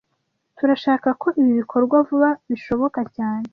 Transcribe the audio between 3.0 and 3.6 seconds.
cyane